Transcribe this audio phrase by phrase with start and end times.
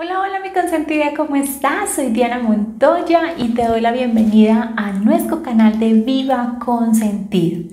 [0.00, 1.96] Hola, hola mi consentida, ¿cómo estás?
[1.96, 7.64] Soy Diana Montoya y te doy la bienvenida a nuestro canal de Viva Consentido.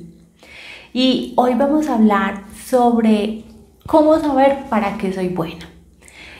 [0.92, 3.44] Y hoy vamos a hablar sobre
[3.86, 5.70] cómo saber para qué soy buena.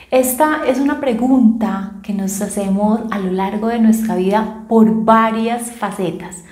[0.10, 5.72] Esta es una pregunta que nos hacemos a lo largo de nuestra vida por varias
[5.72, 6.46] facetas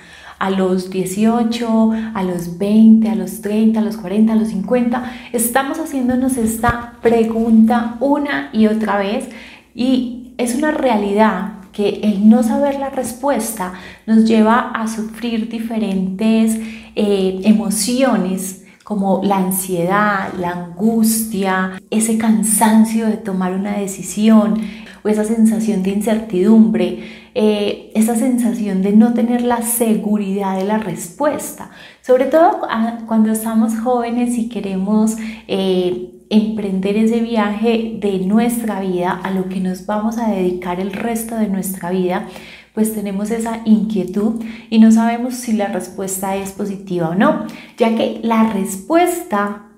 [0.44, 5.12] a los 18, a los 20, a los 30, a los 40, a los 50,
[5.32, 9.30] estamos haciéndonos esta pregunta una y otra vez
[9.74, 13.72] y es una realidad que el no saber la respuesta
[14.06, 16.58] nos lleva a sufrir diferentes
[16.94, 24.60] eh, emociones como la ansiedad, la angustia, ese cansancio de tomar una decisión
[25.02, 30.78] o esa sensación de incertidumbre eh, esa sensación de no tener la seguridad de la
[30.78, 31.70] respuesta,
[32.00, 32.60] sobre todo
[33.08, 35.16] cuando estamos jóvenes y queremos
[35.48, 40.92] eh, emprender ese viaje de nuestra vida a lo que nos vamos a dedicar el
[40.92, 42.28] resto de nuestra vida,
[42.74, 47.46] pues tenemos esa inquietud y no sabemos si la respuesta es positiva o no,
[47.78, 49.68] ya que la respuesta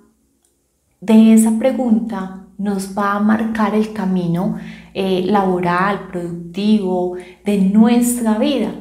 [1.01, 4.57] de esa pregunta nos va a marcar el camino
[4.95, 8.73] eh, laboral, productivo de nuestra vida.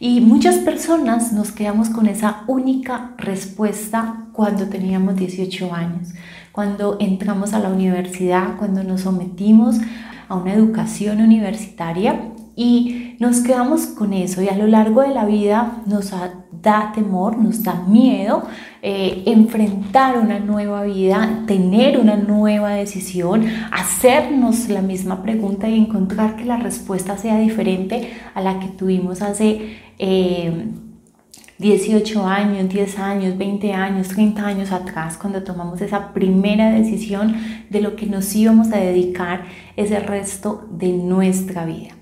[0.00, 6.14] Y muchas personas nos quedamos con esa única respuesta cuando teníamos 18 años,
[6.52, 9.76] cuando entramos a la universidad, cuando nos sometimos
[10.28, 15.24] a una educación universitaria y nos quedamos con eso y a lo largo de la
[15.24, 16.12] vida nos
[16.52, 18.44] da temor, nos da miedo
[18.80, 26.36] eh, enfrentar una nueva vida, tener una nueva decisión, hacernos la misma pregunta y encontrar
[26.36, 29.78] que la respuesta sea diferente a la que tuvimos hace
[31.58, 37.34] 18 eh, años, 10 años, 20 años, 30 años atrás, cuando tomamos esa primera decisión
[37.68, 39.42] de lo que nos íbamos a dedicar
[39.76, 41.97] ese resto de nuestra vida.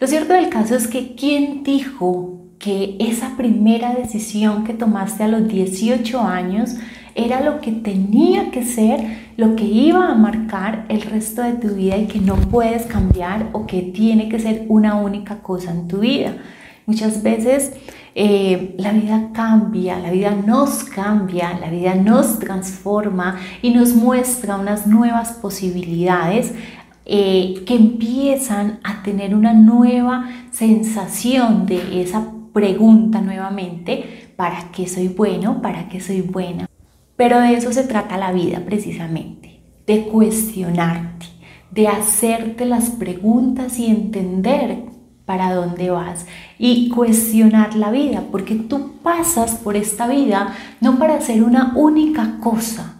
[0.00, 5.28] Lo cierto del caso es que ¿quién dijo que esa primera decisión que tomaste a
[5.28, 6.76] los 18 años
[7.14, 11.74] era lo que tenía que ser, lo que iba a marcar el resto de tu
[11.74, 15.86] vida y que no puedes cambiar o que tiene que ser una única cosa en
[15.86, 16.34] tu vida?
[16.86, 17.72] Muchas veces
[18.14, 24.56] eh, la vida cambia, la vida nos cambia, la vida nos transforma y nos muestra
[24.56, 26.52] unas nuevas posibilidades
[27.12, 35.08] eh, que empiezan a tener una nueva sensación de esa pregunta nuevamente, ¿para qué soy
[35.08, 35.60] bueno?
[35.60, 36.68] ¿Para qué soy buena?
[37.16, 41.26] Pero de eso se trata la vida precisamente, de cuestionarte,
[41.72, 44.84] de hacerte las preguntas y entender
[45.24, 46.26] para dónde vas
[46.60, 52.36] y cuestionar la vida, porque tú pasas por esta vida no para hacer una única
[52.38, 52.99] cosa,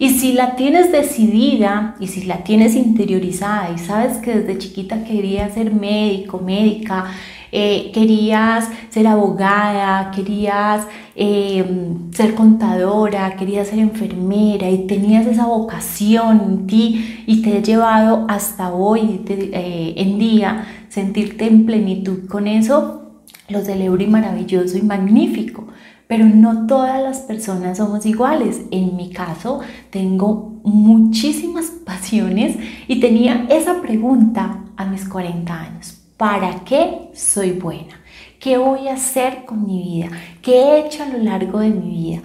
[0.00, 5.04] y si la tienes decidida y si la tienes interiorizada y sabes que desde chiquita
[5.04, 7.04] querías ser médico, médica,
[7.52, 11.66] eh, querías ser abogada, querías eh,
[12.12, 18.24] ser contadora, querías ser enfermera y tenías esa vocación en ti y te ha llevado
[18.26, 23.02] hasta hoy eh, en día sentirte en plenitud con eso,
[23.50, 25.66] lo celebro y maravilloso y magnífico
[26.10, 28.62] pero no todas las personas somos iguales.
[28.72, 29.60] En mi caso,
[29.90, 32.56] tengo muchísimas pasiones
[32.88, 36.02] y tenía esa pregunta a mis 40 años.
[36.16, 38.00] ¿Para qué soy buena?
[38.40, 40.08] ¿Qué voy a hacer con mi vida?
[40.42, 42.22] ¿Qué he hecho a lo largo de mi vida?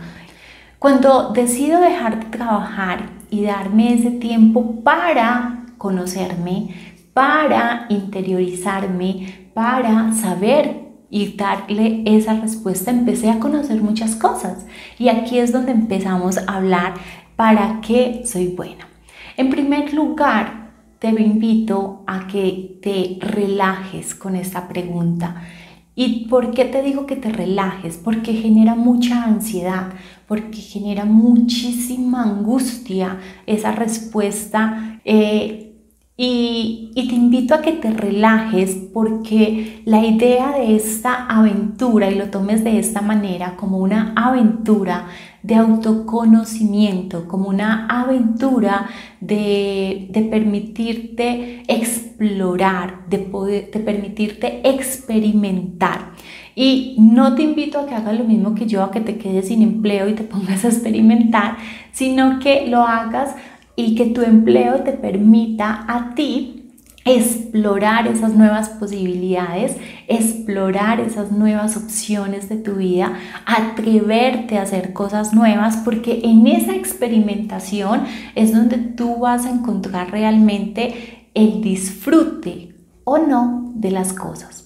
[0.79, 6.74] Cuando decido dejar de trabajar y darme ese tiempo para conocerme,
[7.13, 10.84] para interiorizarme, para saber
[11.16, 14.66] y darle esa respuesta empecé a conocer muchas cosas.
[15.00, 16.96] Y aquí es donde empezamos a hablar
[17.38, 18.90] para qué soy buena.
[19.38, 25.42] En primer lugar, te invito a que te relajes con esta pregunta.
[25.96, 27.98] ¿Y por qué te digo que te relajes?
[27.98, 29.94] Porque genera mucha ansiedad,
[30.28, 35.65] porque genera muchísima angustia esa respuesta eh,
[36.18, 42.30] y, te invito a que te relajes porque la idea de esta aventura, y lo
[42.30, 45.07] tomes de esta manera, como una aventura
[45.44, 48.88] de autoconocimiento, como una aventura
[49.19, 56.13] de, permitirte explorar, de, poder, de permitirte experimentar.
[56.56, 59.50] Y no te invito a que hagas lo mismo que yo, a que te quedes
[59.50, 61.57] sin empleo y te pongas a experimentar,
[61.92, 63.36] sino que lo hagas
[63.75, 66.62] y que tu empleo te permita a ti
[67.06, 69.77] explorar esas nuevas posibilidades,
[70.07, 73.13] explorar esas nuevas opciones de tu vida,
[73.45, 80.10] atreverte a hacer cosas nuevas, porque en esa experimentación es donde tú vas a encontrar
[80.10, 82.74] realmente el disfrute
[83.04, 84.64] o no de las cosas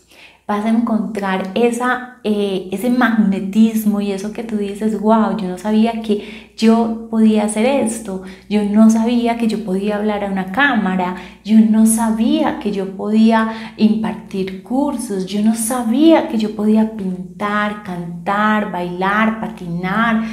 [0.49, 5.59] vas a encontrar esa, eh, ese magnetismo y eso que tú dices, wow, yo no
[5.59, 10.51] sabía que yo podía hacer esto, yo no sabía que yo podía hablar a una
[10.51, 16.93] cámara, yo no sabía que yo podía impartir cursos, yo no sabía que yo podía
[16.97, 20.23] pintar, cantar, bailar, patinar,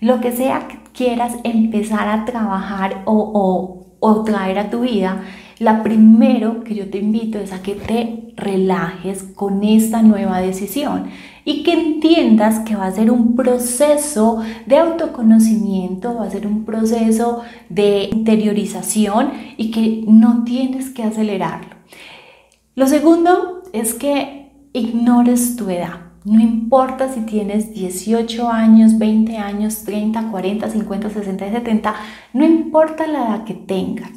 [0.00, 5.20] lo que sea que quieras empezar a trabajar o, o, o traer a tu vida
[5.58, 11.06] la primero que yo te invito es a que te relajes con esta nueva decisión
[11.44, 16.64] y que entiendas que va a ser un proceso de autoconocimiento, va a ser un
[16.64, 21.76] proceso de interiorización y que no tienes que acelerarlo.
[22.74, 26.00] Lo segundo es que ignores tu edad.
[26.24, 31.94] No importa si tienes 18 años, 20 años, 30, 40, 50, 60, 70,
[32.34, 34.10] no importa la edad que tengas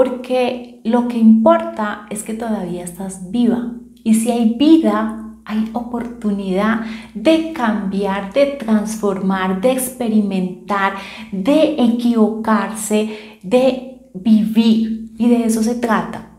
[0.00, 3.74] porque lo que importa es que todavía estás viva.
[4.02, 10.94] Y si hay vida, hay oportunidad de cambiar, de transformar, de experimentar,
[11.32, 15.12] de equivocarse, de vivir.
[15.18, 16.30] Y de eso se trata,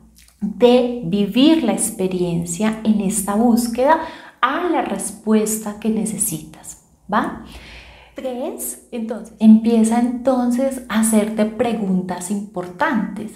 [0.42, 4.00] de vivir la experiencia en esta búsqueda
[4.42, 6.84] a la respuesta que necesitas.
[7.14, 7.46] ¿Va?
[8.91, 13.33] Entonces, empieza entonces a hacerte preguntas importantes,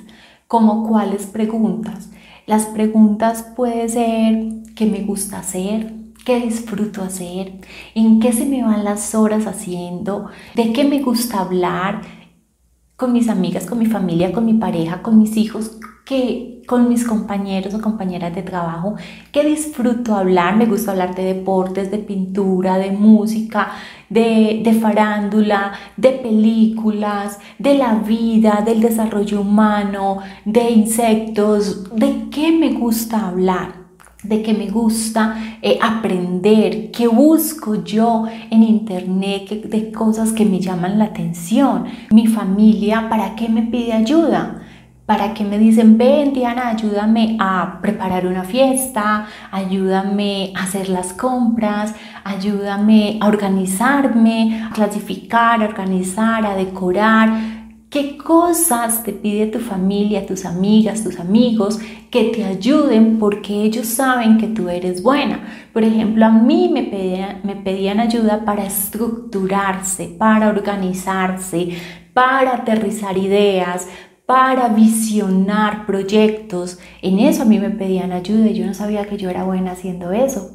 [0.47, 2.09] como cuáles preguntas.
[2.45, 4.43] Las preguntas puede ser
[4.75, 5.93] qué me gusta hacer,
[6.25, 7.61] qué disfruto hacer,
[7.95, 12.01] en qué se me van las horas haciendo, de qué me gusta hablar
[12.95, 17.05] con mis amigas, con mi familia, con mi pareja, con mis hijos, que con mis
[17.05, 18.95] compañeros o compañeras de trabajo,
[19.31, 23.71] que disfruto hablar, me gusta hablar de deportes, de pintura, de música,
[24.09, 32.51] de, de farándula, de películas, de la vida, del desarrollo humano, de insectos, de qué
[32.51, 33.85] me gusta hablar
[34.27, 40.59] de qué me gusta eh, aprender, qué busco yo en internet, de cosas que me
[40.59, 41.85] llaman la atención.
[42.11, 44.64] Mi familia, ¿para qué me pide ayuda?
[45.05, 51.13] Para que me dicen, ven Diana, ayúdame a preparar una fiesta, ayúdame a hacer las
[51.13, 51.93] compras,
[52.23, 57.29] ayúdame a organizarme, a clasificar, a organizar, a decorar.
[57.87, 61.79] ¿Qué cosas te pide tu familia, tus amigas, tus amigos
[62.09, 65.39] que te ayuden porque ellos saben que tú eres buena?
[65.71, 71.77] Por ejemplo, a mí me pedían, me pedían ayuda para estructurarse, para organizarse,
[72.13, 73.87] para aterrizar ideas,
[74.25, 76.79] para visionar proyectos.
[77.01, 79.71] En eso a mí me pedían ayuda y yo no sabía que yo era buena
[79.71, 80.51] haciendo eso.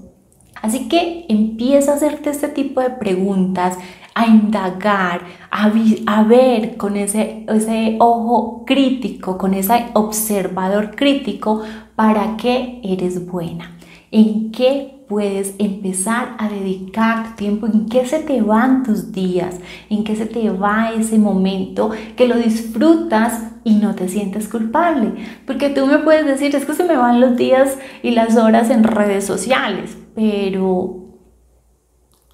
[0.62, 3.78] Así que empieza a hacerte este tipo de preguntas,
[4.14, 11.62] a indagar, a, ver con ese, ese ojo crítico, con ese observador crítico,
[11.94, 13.78] para qué eres buena,
[14.10, 19.56] en qué puedes empezar a dedicar tiempo, en qué se te van tus días,
[19.90, 25.14] en qué se te va ese momento, que lo disfrutas y no te sientes culpable.
[25.46, 28.70] Porque tú me puedes decir, es que se me van los días y las horas
[28.70, 31.09] en redes sociales, pero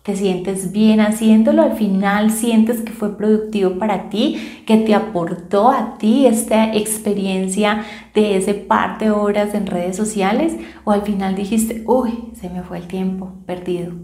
[0.06, 5.68] te sientes bien haciéndolo, al final sientes que fue productivo para ti, que te aportó
[5.68, 11.34] a ti esta experiencia de ese par de horas en redes sociales, o al final
[11.34, 13.94] dijiste, uy, se me fue el tiempo perdido.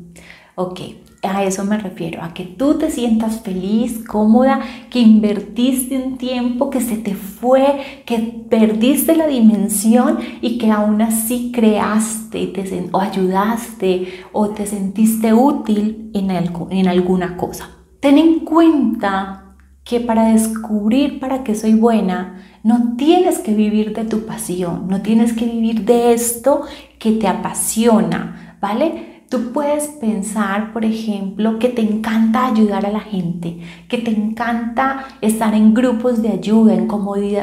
[0.56, 0.80] Ok,
[1.22, 4.60] a eso me refiero, a que tú te sientas feliz, cómoda,
[4.90, 8.18] que invertiste un tiempo, que se te fue, que
[8.50, 16.10] perdiste la dimensión y que aún así creaste te, o ayudaste o te sentiste útil
[16.12, 17.68] en, en alguna cosa.
[18.00, 24.04] Ten en cuenta que para descubrir para qué soy buena, no tienes que vivir de
[24.04, 26.62] tu pasión, no tienes que vivir de esto
[26.98, 29.11] que te apasiona, ¿vale?
[29.32, 35.06] Tú puedes pensar, por ejemplo, que te encanta ayudar a la gente, que te encanta
[35.22, 36.86] estar en grupos de ayuda, en,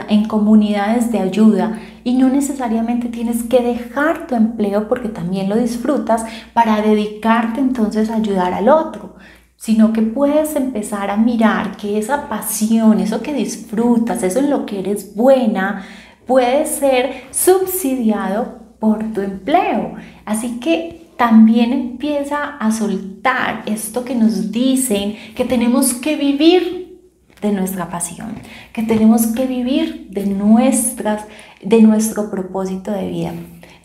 [0.10, 5.58] en comunidades de ayuda y no necesariamente tienes que dejar tu empleo porque también lo
[5.58, 9.16] disfrutas para dedicarte entonces a ayudar al otro
[9.56, 14.68] sino que puedes empezar a mirar que esa pasión, eso que disfrutas, eso en lo
[14.68, 15.84] que eres buena,
[16.28, 19.96] puede ser subsidiado por tu empleo.
[20.24, 27.02] Así que también empieza a soltar esto que nos dicen que tenemos que vivir
[27.42, 28.36] de nuestra pasión,
[28.72, 31.26] que tenemos que vivir de nuestras
[31.62, 33.34] de nuestro propósito de vida.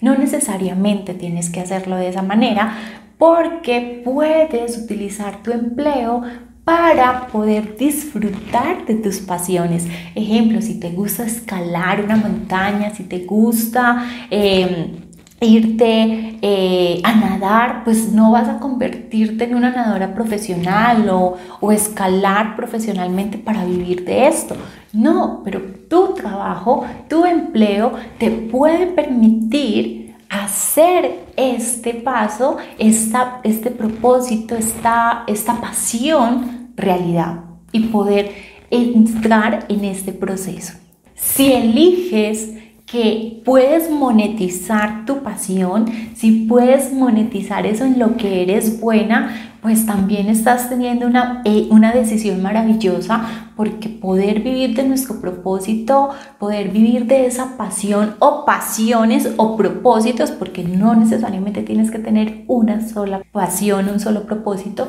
[0.00, 2.72] No necesariamente tienes que hacerlo de esa manera
[3.18, 6.22] porque puedes utilizar tu empleo
[6.62, 9.88] para poder disfrutar de tus pasiones.
[10.14, 14.06] Ejemplo, si te gusta escalar una montaña, si te gusta...
[14.30, 21.36] Em, irte eh, a nadar, pues no vas a convertirte en una nadadora profesional o,
[21.60, 24.56] o, escalar profesionalmente para vivir de esto.
[24.92, 34.56] No, pero tu trabajo, tu empleo te puede permitir hacer este paso, esta, este propósito,
[34.56, 37.40] esta, esta pasión realidad
[37.72, 38.32] y poder
[38.70, 40.74] entrar en este proceso.
[41.14, 42.50] Si eliges
[42.94, 49.84] que puedes monetizar tu pasión, si puedes monetizar eso en lo que eres buena, pues
[49.84, 56.68] también estás teniendo una, eh, una decisión maravillosa porque poder vivir de nuestro propósito, poder
[56.68, 62.86] vivir de esa pasión o pasiones o propósitos, porque no necesariamente tienes que tener una
[62.86, 64.86] sola pasión, un solo propósito,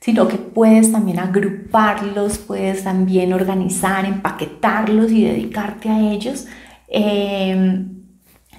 [0.00, 6.48] sino que puedes también agruparlos, puedes también organizar, empaquetarlos y dedicarte a ellos
[6.88, 7.96] Em,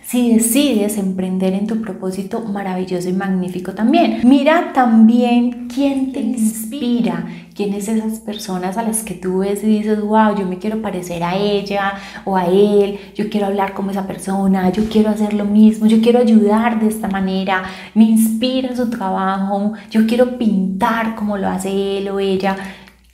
[0.07, 4.21] si decides emprender en tu propósito maravilloso y magnífico también.
[4.23, 9.99] Mira también quién te inspira, quiénes esas personas a las que tú ves y dices,
[9.99, 14.07] wow, yo me quiero parecer a ella o a él, yo quiero hablar como esa
[14.07, 18.89] persona, yo quiero hacer lo mismo, yo quiero ayudar de esta manera, me inspira su
[18.89, 22.55] trabajo, yo quiero pintar como lo hace él o ella.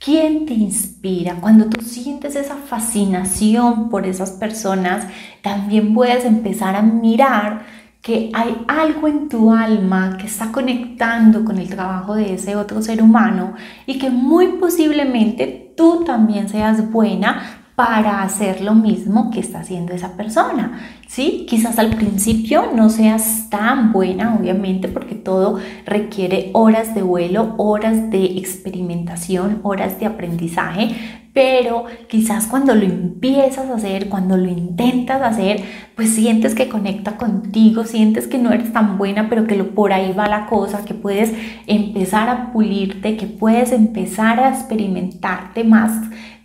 [0.04, 1.36] ¿Quién te inspira?
[1.40, 5.06] Cuando tú sientes esa fascinación por esas personas,
[5.40, 7.64] también puedes empezar a mirar
[8.02, 12.82] que hay algo en tu alma que está conectando con el trabajo de ese otro
[12.82, 13.54] ser humano
[13.86, 19.92] y que muy posiblemente tú también seas buena para hacer lo mismo que está haciendo
[19.92, 20.80] esa persona.
[21.08, 21.46] ¿sí?
[21.48, 28.10] Quizás al principio no seas tan buena, obviamente, porque todo requiere horas de vuelo, horas
[28.10, 30.94] de experimentación, horas de aprendizaje,
[31.32, 35.64] pero quizás cuando lo empiezas a hacer, cuando lo intentas hacer,
[35.96, 40.12] pues sientes que conecta contigo, sientes que no eres tan buena, pero que por ahí
[40.12, 41.32] va la cosa, que puedes
[41.66, 45.90] empezar a pulirte, que puedes empezar a experimentarte más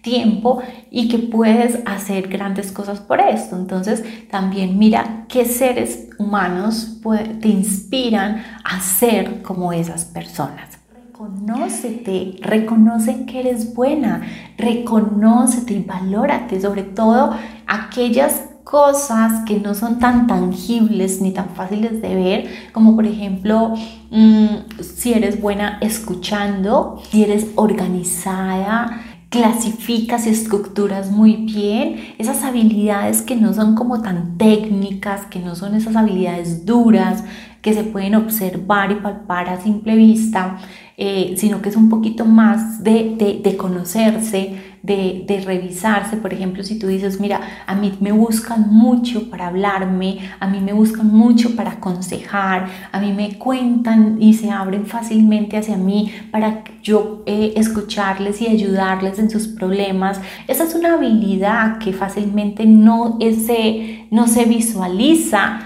[0.02, 3.56] tiempo y que puedes hacer grandes cosas por esto.
[3.56, 7.00] Entonces también mira qué seres humanos
[7.42, 10.80] te inspiran a ser como esas personas.
[10.94, 14.22] Reconócete, reconoce que eres buena,
[14.58, 17.36] reconócete y valórate, sobre todo
[17.68, 23.74] aquellas cosas que no son tan tangibles ni tan fáciles de ver, como por ejemplo
[24.12, 33.22] mm, si eres buena escuchando, si eres organizada, clasificas y estructuras muy bien, esas habilidades
[33.22, 37.24] que no son como tan técnicas, que no son esas habilidades duras,
[37.62, 40.58] que se pueden observar y palpar a simple vista,
[40.98, 46.18] eh, sino que es un poquito más de, de, de conocerse, de, revisarse.
[46.18, 50.60] Por ejemplo, si tú dices, mira, a mí me buscan mucho para hablarme, a mí
[50.60, 56.12] me buscan mucho para aconsejar, a mí me cuentan y se abren fácilmente hacia mí
[56.32, 60.20] para yo eh, escucharles y ayudarles en sus problemas.
[60.48, 65.66] Esa es una habilidad que fácilmente no, ese, no se visualiza.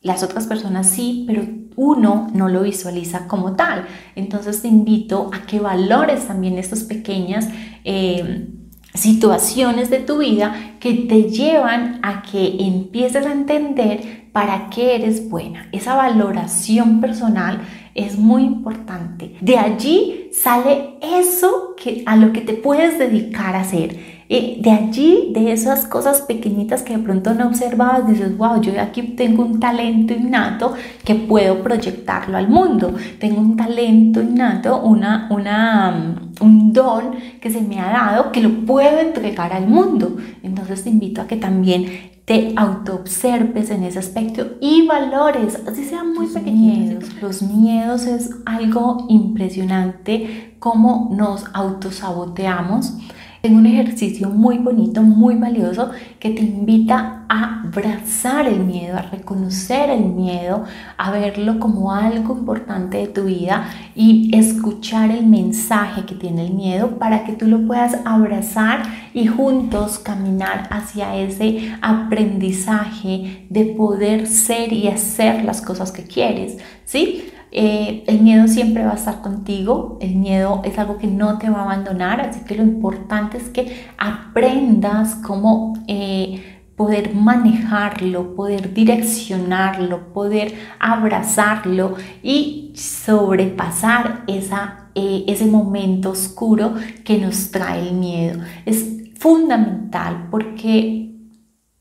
[0.00, 1.42] Las otras personas sí, pero
[1.76, 3.86] uno no lo visualiza como tal.
[4.14, 7.48] Entonces te invito a que valores también estas pequeñas
[7.84, 8.48] eh,
[8.94, 15.30] situaciones de tu vida que te llevan a que empieces a entender para qué eres
[15.30, 15.68] buena.
[15.72, 17.60] Esa valoración personal
[17.94, 19.36] es muy importante.
[19.40, 24.70] De allí sale eso que, a lo que te puedes dedicar a hacer y de
[24.70, 29.44] allí, de esas cosas pequeñitas que de pronto no observabas, dices, wow, yo aquí tengo
[29.44, 32.94] un talento innato que puedo proyectarlo al mundo.
[33.20, 38.66] Tengo un talento innato, una, una, un don que se me ha dado que lo
[38.66, 40.16] puedo entregar al mundo.
[40.42, 46.12] Entonces te invito a que también te autoobserves en ese aspecto y valores, así sean
[46.12, 47.04] muy pequeños.
[47.22, 52.94] Los miedos es algo impresionante cómo nos autosaboteamos
[53.42, 59.02] tengo un ejercicio muy bonito, muy valioso, que te invita a abrazar el miedo, a
[59.02, 60.64] reconocer el miedo,
[60.96, 66.54] a verlo como algo importante de tu vida y escuchar el mensaje que tiene el
[66.54, 74.26] miedo para que tú lo puedas abrazar y juntos caminar hacia ese aprendizaje de poder
[74.26, 77.30] ser y hacer las cosas que quieres, ¿sí?
[77.52, 81.48] Eh, el miedo siempre va a estar contigo, el miedo es algo que no te
[81.48, 88.74] va a abandonar, así que lo importante es que aprendas cómo eh, poder manejarlo, poder
[88.74, 96.72] direccionarlo, poder abrazarlo y sobrepasar esa eh, ese momento oscuro
[97.04, 98.40] que nos trae el miedo.
[98.64, 98.82] Es
[99.18, 101.15] fundamental porque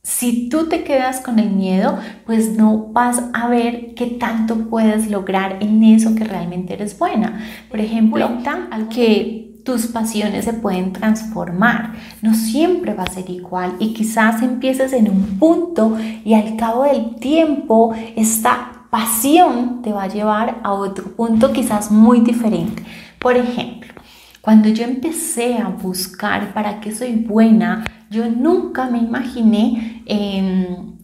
[0.05, 1.97] si tú te quedas con el miedo,
[2.27, 7.39] pues no vas a ver qué tanto puedes lograr en eso que realmente eres buena.
[7.71, 8.29] Por ejemplo,
[8.91, 11.93] que tus pasiones se pueden transformar.
[12.21, 16.83] No siempre va a ser igual y quizás empieces en un punto y al cabo
[16.83, 22.83] del tiempo esta pasión te va a llevar a otro punto quizás muy diferente.
[23.17, 23.91] Por ejemplo,
[24.39, 30.95] cuando yo empecé a buscar para qué soy buena, yo nunca me imaginé en,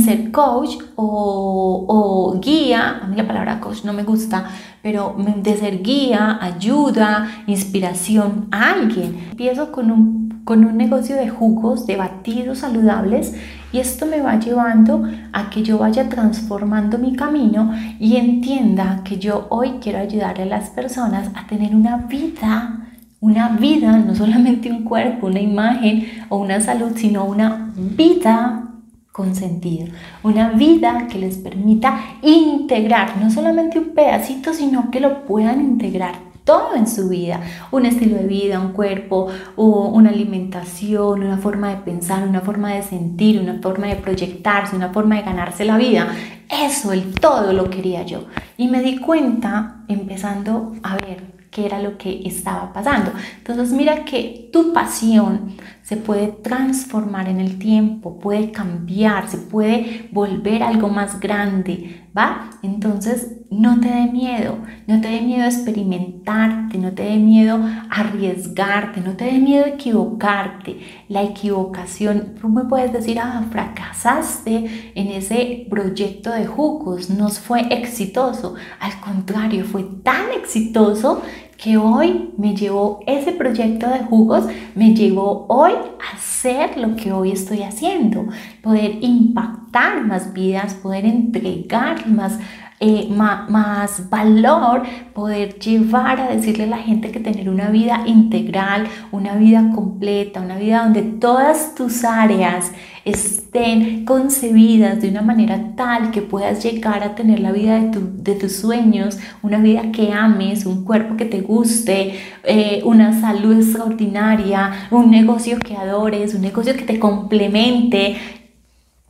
[0.00, 4.50] ser coach o, o, guía, a mí la palabra coach no me gusta,
[4.82, 9.28] pero de ser guía, ayuda, inspiración a alguien.
[9.30, 13.34] Empiezo con un, con un negocio de jugos, de batidos saludables
[13.72, 19.18] y esto me va llevando a que yo vaya transformando mi camino y entienda que
[19.18, 22.84] yo hoy quiero ayudar a las personas a tener una vida
[23.24, 28.68] una vida, no solamente un cuerpo, una imagen o una salud, sino una vida
[29.12, 29.86] con sentido,
[30.22, 36.16] una vida que les permita integrar no solamente un pedacito, sino que lo puedan integrar
[36.44, 37.40] todo en su vida,
[37.70, 42.82] un estilo de vida, un cuerpo, una alimentación, una forma de pensar, una forma de
[42.82, 46.08] sentir, una forma de proyectarse, una forma de ganarse la vida.
[46.50, 48.26] Eso, el todo lo quería yo.
[48.58, 53.12] Y me di cuenta, empezando a ver qué era lo que estaba pasando.
[53.38, 60.08] Entonces mira que tu pasión se puede transformar en el tiempo, puede cambiar, se puede
[60.10, 62.50] volver algo más grande, ¿va?
[62.62, 69.00] Entonces no te dé miedo, no te dé miedo experimentarte, no te dé miedo arriesgarte,
[69.00, 70.80] no te dé miedo equivocarte.
[71.08, 77.60] La equivocación, tú me puedes decir, ah, fracasaste en ese proyecto de jugos, no fue
[77.70, 78.54] exitoso.
[78.80, 81.22] Al contrario, fue tan exitoso
[81.56, 84.44] que hoy me llevó ese proyecto de jugos,
[84.74, 88.26] me llevó hoy a hacer lo que hoy estoy haciendo,
[88.62, 92.38] poder impactar más vidas, poder entregar más
[92.86, 94.82] eh, más, valor
[95.14, 100.42] poder llevar a decirle a la gente que tener una vida integral, una vida completa,
[100.42, 102.72] una vida donde todas tus áreas
[103.06, 108.56] estén concebidas de una manera tal que puedas llegar a tener la vida de, tus
[108.56, 115.10] sueños, una vida que ames, un cuerpo que te guste, eh, una salud extraordinaria, un
[115.10, 118.18] negocio que adores, un negocio que te complemente.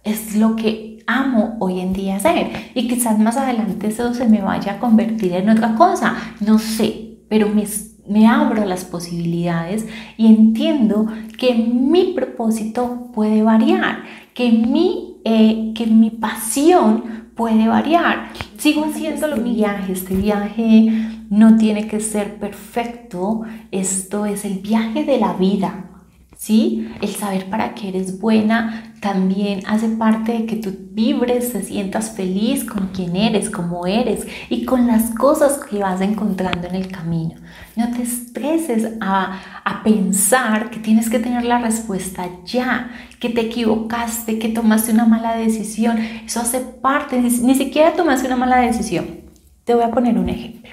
[0.05, 2.51] Es lo que amo hoy en día hacer.
[2.75, 7.19] Y quizás más adelante eso se me vaya a convertir en otra cosa, no sé,
[7.29, 7.65] pero me,
[8.09, 9.87] me abro a las posibilidades
[10.17, 11.07] y entiendo
[11.39, 18.31] que mi propósito puede variar, que mi, eh, que mi pasión puede variar.
[18.59, 20.89] Sigo haciendo este viaje, este viaje
[21.31, 25.91] no tiene que ser perfecto, esto es el viaje de la vida.
[26.45, 26.93] ¿Sí?
[27.01, 32.11] El saber para qué eres buena también hace parte de que tú vibres, te sientas
[32.11, 36.89] feliz con quien eres, como eres y con las cosas que vas encontrando en el
[36.89, 37.37] camino.
[37.77, 43.41] No te estreses a, a pensar que tienes que tener la respuesta ya, que te
[43.41, 45.97] equivocaste, que tomaste una mala decisión.
[46.27, 49.07] Eso hace parte, ni siquiera tomaste una mala decisión.
[49.65, 50.71] Te voy a poner un ejemplo.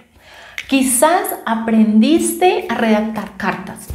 [0.68, 3.88] Quizás aprendiste a redactar cartas,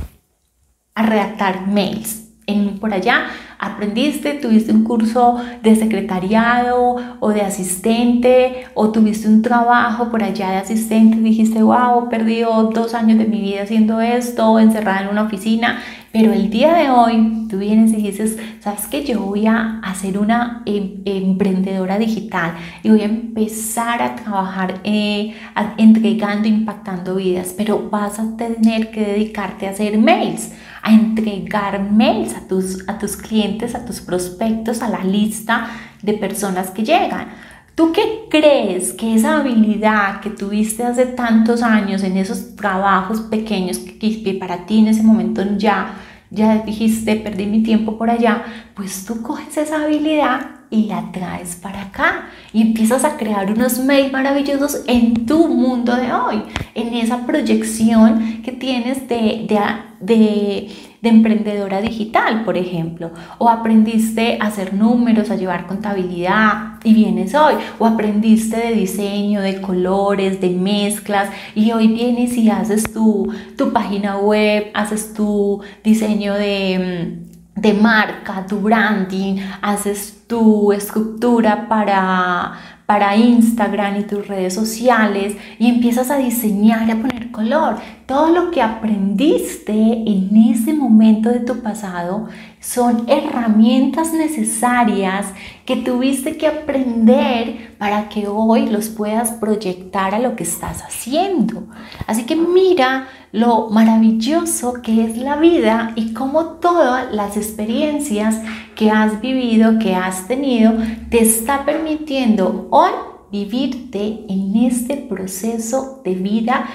[0.97, 2.25] a redactar mails.
[2.49, 3.27] En, por allá
[3.59, 10.51] aprendiste, tuviste un curso de secretariado o de asistente o tuviste un trabajo por allá
[10.51, 15.09] de asistente y dijiste, wow, perdí dos años de mi vida haciendo esto, encerrada en
[15.09, 15.81] una oficina,
[16.13, 20.17] pero el día de hoy tú vienes y dices, sabes que yo voy a hacer
[20.17, 22.55] una em, emprendedora digital
[22.85, 25.35] y voy a empezar a trabajar eh,
[25.79, 30.53] entregando, impactando vidas, pero vas a tener que dedicarte a hacer mails
[30.87, 35.69] a entregar mails a tus, a tus clientes, a tus prospectos, a la lista
[36.01, 37.27] de personas que llegan.
[37.75, 43.79] ¿Tú qué crees que esa habilidad que tuviste hace tantos años en esos trabajos pequeños
[43.79, 45.97] que, para ti en ese momento ya,
[46.31, 48.45] ya dijiste, perdí mi tiempo por allá,
[48.77, 52.29] pues tú coges esa habilidad y la traes para acá.
[52.53, 56.43] Y empiezas a crear unos mails maravillosos en tu mundo de hoy,
[56.75, 59.59] en esa proyección que tienes de, de,
[60.01, 60.69] de,
[61.03, 67.35] de emprendedora digital, por ejemplo, o aprendiste a hacer números, a llevar contabilidad y vienes
[67.35, 73.33] hoy, o aprendiste de diseño, de colores, de mezclas y hoy vienes y haces tu,
[73.57, 77.26] tu página web, haces tu diseño de
[77.57, 82.53] de marca, tu branding, haces tu estructura para,
[82.85, 87.77] para Instagram y tus redes sociales y empiezas a diseñar y a poner color.
[88.05, 92.29] Todo lo que aprendiste en ese momento de tu pasado
[92.67, 95.27] son herramientas necesarias
[95.65, 101.63] que tuviste que aprender para que hoy los puedas proyectar a lo que estás haciendo.
[102.09, 108.43] Así que mira lo maravilloso que es la vida y cómo todas las experiencias
[108.75, 110.75] que has vivido, que has tenido,
[111.09, 112.91] te está permitiendo hoy
[113.31, 116.67] vivirte en este proceso de vida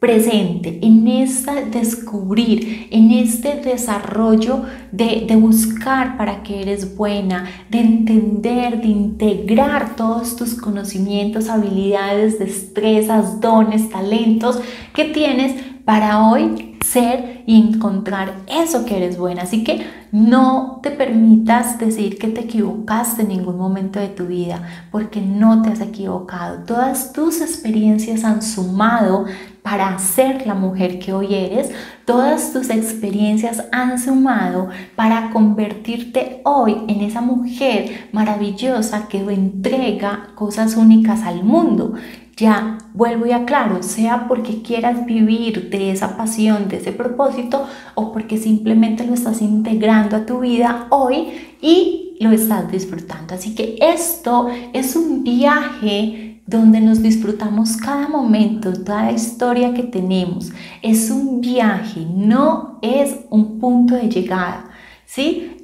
[0.00, 7.80] presente, en este descubrir, en este desarrollo de, de, buscar para que eres buena, de
[7.80, 14.60] entender, de integrar todos tus conocimientos, habilidades, destrezas, dones, talentos
[14.94, 19.42] que tienes para hoy ser y encontrar eso que eres buena.
[19.42, 24.62] Así que no te permitas decir que te equivocaste en ningún momento de tu vida,
[24.90, 26.64] porque no te has equivocado.
[26.64, 29.26] Todas tus experiencias han sumado
[29.68, 31.70] para ser la mujer que hoy eres.
[32.06, 40.74] Todas tus experiencias han sumado para convertirte hoy en esa mujer maravillosa que entrega cosas
[40.74, 41.92] únicas al mundo.
[42.34, 48.10] Ya vuelvo y aclaro, sea porque quieras vivir de esa pasión, de ese propósito, o
[48.10, 51.28] porque simplemente lo estás integrando a tu vida hoy
[51.60, 53.34] y lo estás disfrutando.
[53.34, 60.50] Así que esto es un viaje donde nos disfrutamos cada momento, toda historia que tenemos.
[60.80, 64.64] Es un viaje, no es un punto de llegada.
[65.04, 65.56] ¿Sí?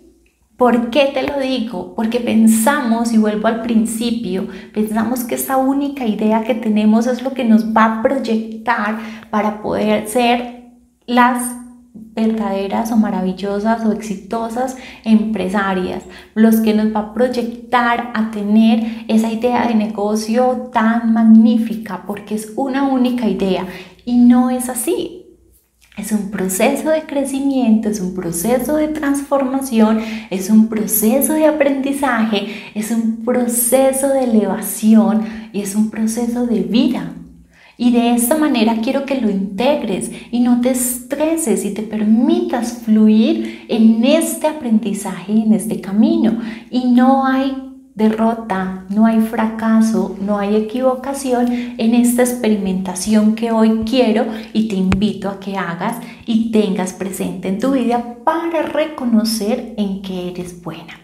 [0.58, 1.94] ¿Por qué te lo digo?
[1.96, 7.32] Porque pensamos, y vuelvo al principio, pensamos que esa única idea que tenemos es lo
[7.32, 8.98] que nos va a proyectar
[9.30, 10.64] para poder ser
[11.06, 11.63] las
[12.14, 19.32] verdaderas o maravillosas o exitosas empresarias, los que nos va a proyectar a tener esa
[19.32, 23.66] idea de negocio tan magnífica, porque es una única idea
[24.04, 25.20] y no es así.
[25.96, 32.72] Es un proceso de crecimiento, es un proceso de transformación, es un proceso de aprendizaje,
[32.74, 37.12] es un proceso de elevación y es un proceso de vida.
[37.76, 42.82] Y de esta manera quiero que lo integres y no te estreses y te permitas
[42.84, 46.38] fluir en este aprendizaje en este camino.
[46.70, 47.52] Y no hay
[47.94, 54.74] derrota, no hay fracaso, no hay equivocación en esta experimentación que hoy quiero y te
[54.74, 60.60] invito a que hagas y tengas presente en tu vida para reconocer en qué eres
[60.62, 61.00] buena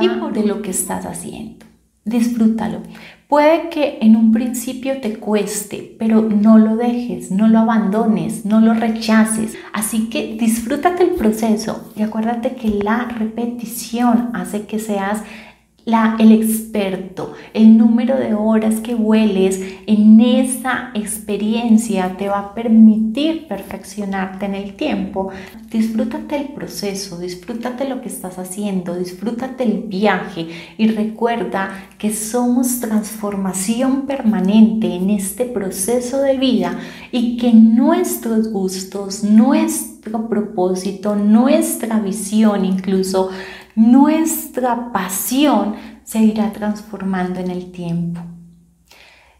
[0.00, 1.66] y por de lo que estás haciendo.
[2.04, 2.80] Disfrútalo.
[3.30, 8.60] Puede que en un principio te cueste, pero no lo dejes, no lo abandones, no
[8.60, 9.54] lo rechaces.
[9.72, 15.22] Así que disfrútate el proceso y acuérdate que la repetición hace que seas
[16.18, 23.48] el experto, el número de horas que vueles en esa experiencia te va a permitir
[23.48, 25.30] perfeccionarte en el tiempo.
[25.70, 32.80] Disfrútate el proceso, disfrútate lo que estás haciendo, disfrútate el viaje y recuerda que somos
[32.80, 36.78] transformación permanente en este proceso de vida
[37.12, 43.30] y que nuestros gustos, nuestro propósito, nuestra visión incluso
[43.74, 48.20] nuestra pasión se irá transformando en el tiempo.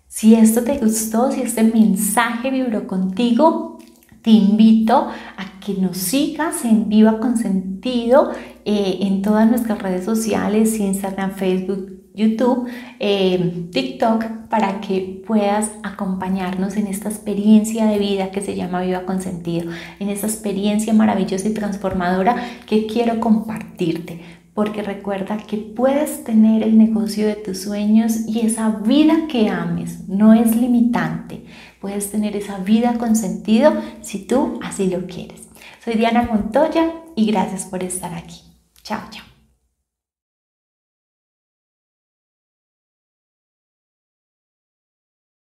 [0.06, 3.78] Si esto te gustó, si este mensaje vibró contigo,
[4.22, 8.32] te invito a que nos sigas en Viva con Sentido
[8.64, 12.68] eh, en todas nuestras redes sociales, Instagram, Facebook, YouTube,
[12.98, 19.02] eh, TikTok, para que puedas acompañarnos en esta experiencia de vida que se llama Viva
[19.02, 24.20] con Sentido, en esta experiencia maravillosa y transformadora que quiero compartirte.
[24.54, 30.08] Porque recuerda que puedes tener el negocio de tus sueños y esa vida que ames
[30.08, 31.44] no es limitante.
[31.80, 35.48] Puedes tener esa vida con sentido si tú así lo quieres.
[35.82, 38.42] Soy Diana Montoya y gracias por estar aquí.
[38.82, 39.29] Chao, chao.